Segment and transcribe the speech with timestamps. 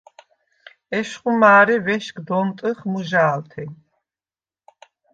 [0.97, 3.63] ეშხუ მა̄რე ვეშგდ ონტჷხ მჷჟა̄ლთე.